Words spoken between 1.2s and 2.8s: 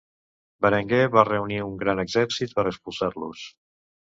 reunir un gran exercit per